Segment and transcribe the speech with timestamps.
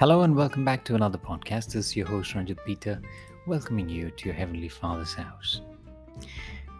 [0.00, 1.72] Hello and welcome back to another podcast.
[1.72, 3.02] This is your host Ranjit Peter,
[3.46, 5.60] welcoming you to your Heavenly Father's house.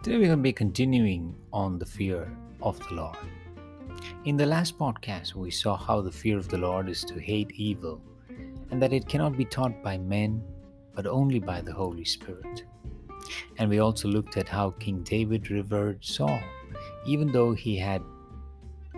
[0.01, 3.15] Today we're going to be continuing on the fear of the Lord.
[4.25, 7.51] In the last podcast, we saw how the fear of the Lord is to hate
[7.51, 8.01] evil
[8.71, 10.41] and that it cannot be taught by men
[10.95, 12.63] but only by the Holy Spirit.
[13.59, 16.39] And we also looked at how King David revered Saul,
[17.05, 18.01] even though he had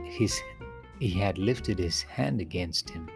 [0.02, 0.40] his
[1.02, 3.10] he had lifted his hand against him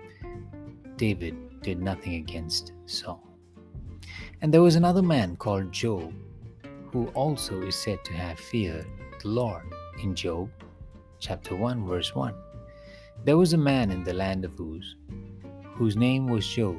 [0.97, 3.23] David did nothing against Saul.
[4.41, 6.13] And there was another man called Job,
[6.91, 8.87] who also is said to have feared
[9.21, 9.63] the Lord.
[10.01, 10.49] In Job
[11.19, 12.33] chapter 1, verse 1,
[13.25, 14.95] there was a man in the land of Uz,
[15.73, 16.77] whose name was Job,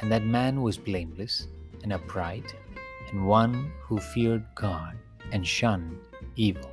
[0.00, 1.48] and that man was blameless
[1.82, 2.54] and upright,
[3.10, 4.96] and one who feared God
[5.32, 5.98] and shunned
[6.36, 6.70] evil.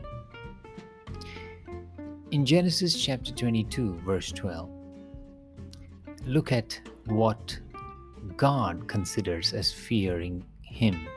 [2.31, 4.78] In Genesis chapter 22, verse 12,
[6.29, 7.59] look at what
[8.37, 11.07] God considers as fearing Him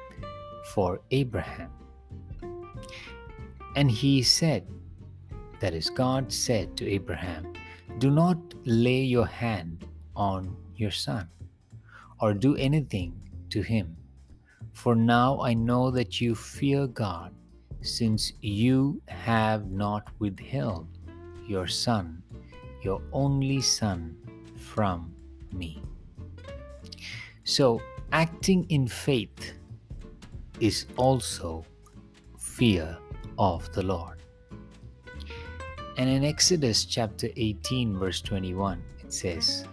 [0.73, 1.71] for Abraham.
[3.77, 4.67] And he said,
[5.61, 7.53] that is, God said to Abraham,
[7.99, 11.29] Do not lay your hand on your son,
[12.21, 13.15] or do anything
[13.51, 13.97] to him.
[14.73, 17.33] For now I know that you fear God,
[17.81, 20.89] since you have not withheld
[21.47, 22.23] your son,
[22.83, 24.17] your only son,
[24.63, 25.15] from
[25.53, 25.83] me.
[27.45, 27.83] So,
[28.13, 29.55] acting in faith
[30.61, 31.65] is also
[32.39, 32.97] fear
[33.39, 34.19] of the Lord.
[35.99, 39.67] And in Exodus chapter 18, verse 21, it says,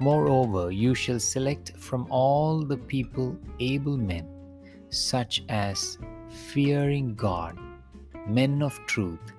[0.00, 4.28] Moreover, you shall select from all the people able men,
[4.90, 5.98] such as
[6.30, 7.58] fearing God,
[8.26, 9.32] men of truth,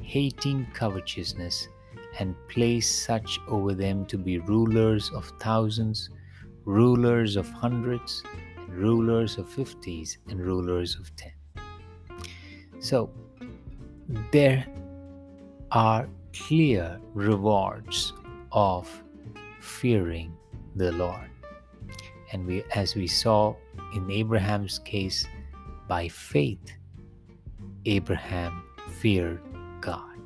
[0.00, 1.68] hating covetousness,
[2.18, 6.10] and place such over them to be rulers of thousands,
[6.64, 8.22] rulers of hundreds,
[8.68, 11.32] rulers of fifties, and rulers of ten.
[12.80, 13.10] So,
[14.32, 14.66] there
[15.70, 18.12] are clear rewards
[18.52, 18.88] of
[19.60, 20.36] fearing
[20.76, 21.30] the Lord.
[22.32, 23.54] And we, as we saw
[23.94, 25.26] in Abraham's case,
[25.88, 26.72] by faith,
[27.86, 28.62] Abraham
[29.00, 29.40] feared
[29.80, 30.17] God.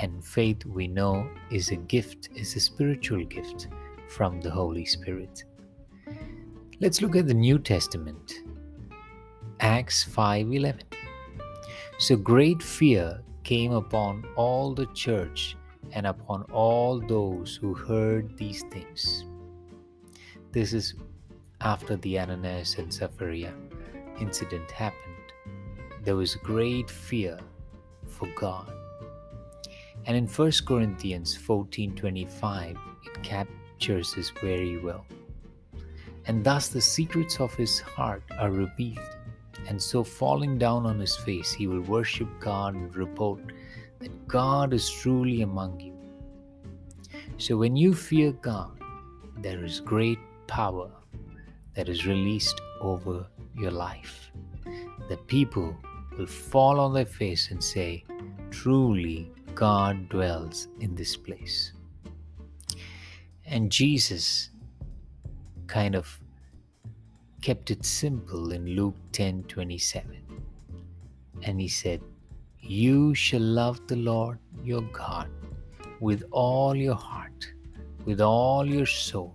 [0.00, 3.68] And faith, we know, is a gift, is a spiritual gift
[4.08, 5.44] from the Holy Spirit.
[6.80, 8.44] Let's look at the New Testament.
[9.58, 10.84] Acts 5:11.
[11.98, 15.56] So great fear came upon all the church
[15.92, 19.24] and upon all those who heard these things.
[20.52, 20.94] This is
[21.60, 23.52] after the Ananias and Sapphira
[24.20, 25.32] incident happened.
[26.04, 27.38] There was great fear
[28.06, 28.72] for God
[30.08, 35.04] and in 1 Corinthians 14:25 it captures this very well.
[36.24, 39.16] And thus the secrets of his heart are revealed.
[39.66, 43.52] And so falling down on his face he will worship God and report
[43.98, 45.94] that God is truly among you.
[47.36, 48.80] So when you fear God,
[49.42, 50.90] there is great power
[51.74, 54.32] that is released over your life.
[55.10, 55.76] The people
[56.16, 58.04] will fall on their face and say,
[58.50, 61.72] Truly, God dwells in this place.
[63.44, 64.50] And Jesus
[65.66, 66.20] kind of
[67.42, 70.22] kept it simple in Luke 10 27.
[71.42, 72.00] And he said,
[72.60, 75.28] You shall love the Lord your God
[75.98, 77.52] with all your heart,
[78.04, 79.34] with all your soul,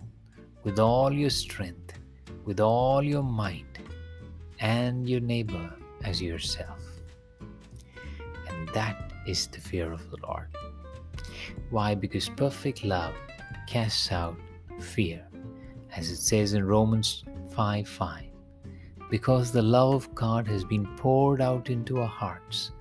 [0.62, 1.98] with all your strength,
[2.46, 3.78] with all your mind,
[4.58, 5.70] and your neighbor
[6.02, 6.80] as yourself.
[8.48, 10.48] And that is the fear of the Lord.
[11.70, 11.94] Why?
[11.94, 13.14] Because perfect love
[13.66, 14.36] casts out
[14.80, 15.26] fear,
[15.96, 17.24] as it says in Romans
[17.54, 18.24] 5 5.
[19.10, 22.72] Because the love of God has been poured out into our hearts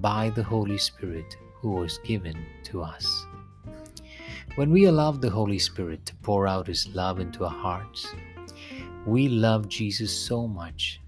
[0.00, 3.26] by the Holy Spirit who was given to us.
[4.56, 8.06] When we allow the Holy Spirit to pour out His love into our hearts,
[9.06, 11.00] we love Jesus so much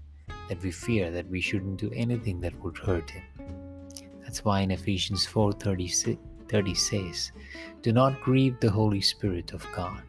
[0.49, 3.23] that we fear that we shouldn't do anything that would hurt Him.
[4.33, 6.17] That's why in Ephesians 4:30
[6.49, 7.31] 30 says,
[7.83, 10.01] Do not grieve the Holy Spirit of God,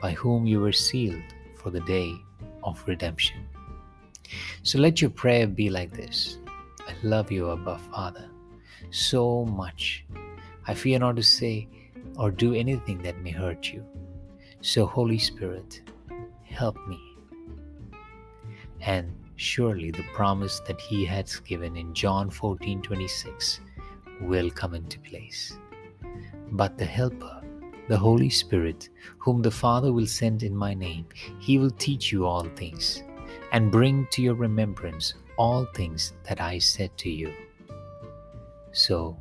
[0.00, 1.22] by whom you were sealed
[1.54, 2.12] for the day
[2.64, 3.46] of redemption.
[4.64, 6.38] So let your prayer be like this
[6.88, 8.28] I love you, Abba Father,
[8.90, 10.04] so much.
[10.66, 11.68] I fear not to say
[12.16, 13.86] or do anything that may hurt you.
[14.60, 15.82] So, Holy Spirit,
[16.42, 17.00] help me.
[18.80, 23.60] And surely the promise that he has given in John 14 26
[24.20, 25.58] will come into place.
[26.52, 27.42] But the Helper,
[27.88, 31.06] the Holy Spirit, whom the Father will send in my name.
[31.40, 33.02] He will teach you all things
[33.52, 37.32] and bring to your remembrance all things that I said to you.
[38.72, 39.18] So,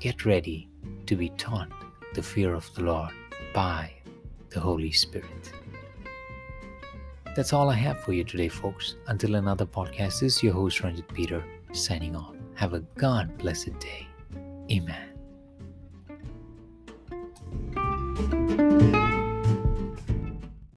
[0.00, 0.68] get ready
[1.06, 1.70] to be taught
[2.14, 3.12] the fear of the Lord
[3.52, 3.92] by
[4.48, 5.52] the Holy Spirit.
[7.36, 8.96] That's all I have for you today, folks.
[9.08, 12.34] Until another podcast, this is your host, Ranjit Peter, signing off.
[12.54, 14.06] Have a God blessed day.
[14.72, 15.05] Amen.